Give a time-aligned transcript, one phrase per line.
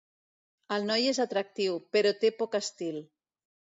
[0.77, 2.99] El noi és atractiu, però té poc estil.